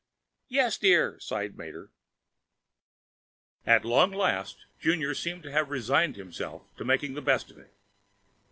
"Yes, 0.47 0.79
dear," 0.79 1.19
sighed 1.19 1.55
Mater. 1.59 1.91
At 3.67 3.85
long 3.85 4.09
last, 4.09 4.65
Junior 4.79 5.13
seemed 5.13 5.43
to 5.43 5.51
have 5.51 5.69
resigned 5.69 6.15
himself 6.15 6.75
to 6.77 6.83
making 6.83 7.13
the 7.13 7.21
best 7.21 7.51
of 7.51 7.59
it. 7.59 7.71